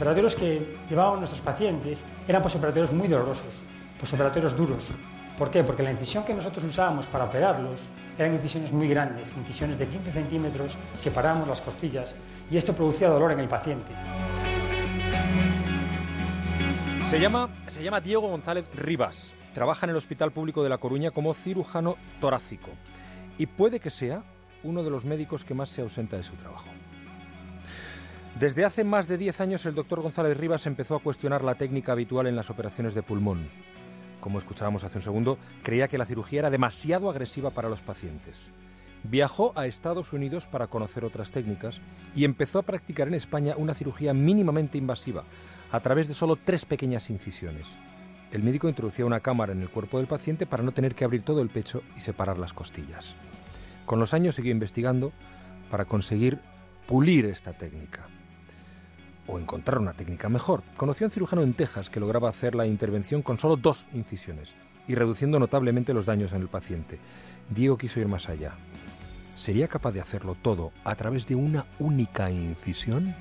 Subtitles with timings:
[0.00, 3.52] posoperatorios que llevaban nuestros pacientes eran posoperatorios muy dolorosos,
[4.00, 4.86] posoperatorios duros.
[5.36, 5.62] ¿Por qué?
[5.62, 7.80] Porque la incisión que nosotros usábamos para operarlos
[8.16, 12.14] eran incisiones muy grandes, incisiones de 15 centímetros, separábamos las costillas
[12.50, 13.92] y esto producía dolor en el paciente.
[17.10, 19.34] Se llama, se llama Diego González Rivas.
[19.52, 22.70] Trabaja en el Hospital Público de La Coruña como cirujano torácico
[23.36, 24.22] y puede que sea
[24.62, 26.68] uno de los médicos que más se ausenta de su trabajo.
[28.38, 31.92] Desde hace más de 10 años el doctor González Rivas empezó a cuestionar la técnica
[31.92, 33.48] habitual en las operaciones de pulmón.
[34.20, 38.48] Como escuchábamos hace un segundo, creía que la cirugía era demasiado agresiva para los pacientes.
[39.02, 41.80] Viajó a Estados Unidos para conocer otras técnicas
[42.14, 45.24] y empezó a practicar en España una cirugía mínimamente invasiva,
[45.72, 47.66] a través de solo tres pequeñas incisiones.
[48.32, 51.22] El médico introducía una cámara en el cuerpo del paciente para no tener que abrir
[51.24, 53.16] todo el pecho y separar las costillas.
[53.86, 55.12] Con los años siguió investigando
[55.70, 56.38] para conseguir
[56.86, 58.06] pulir esta técnica
[59.26, 60.62] o encontrar una técnica mejor.
[60.76, 64.54] Conoció a un cirujano en Texas que lograba hacer la intervención con solo dos incisiones
[64.86, 66.98] y reduciendo notablemente los daños en el paciente.
[67.48, 68.54] Diego quiso ir más allá.
[69.36, 73.14] ¿Sería capaz de hacerlo todo a través de una única incisión?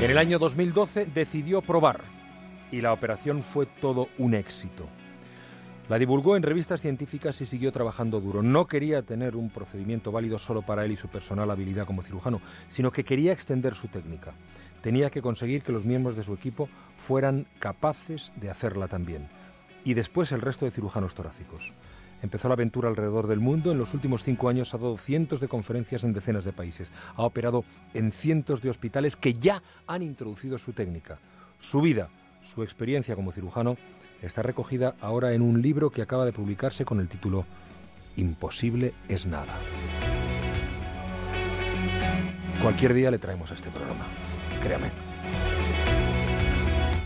[0.00, 2.00] En el año 2012 decidió probar
[2.70, 4.88] y la operación fue todo un éxito.
[5.92, 8.42] La divulgó en revistas científicas y siguió trabajando duro.
[8.42, 12.40] No quería tener un procedimiento válido solo para él y su personal habilidad como cirujano,
[12.70, 14.32] sino que quería extender su técnica.
[14.80, 19.28] Tenía que conseguir que los miembros de su equipo fueran capaces de hacerla también.
[19.84, 21.74] Y después el resto de cirujanos torácicos.
[22.22, 23.70] Empezó la aventura alrededor del mundo.
[23.70, 26.90] En los últimos cinco años ha dado cientos de conferencias en decenas de países.
[27.16, 31.18] Ha operado en cientos de hospitales que ya han introducido su técnica.
[31.58, 32.08] Su vida,
[32.42, 33.76] su experiencia como cirujano,
[34.22, 37.44] está recogida ahora en un libro que acaba de publicarse con el título
[38.16, 39.58] Imposible es nada.
[42.60, 44.04] Cualquier día le traemos a este programa.
[44.62, 44.90] Créame.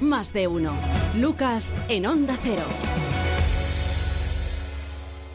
[0.00, 0.72] Más de uno.
[1.18, 2.64] Lucas en Onda Cero.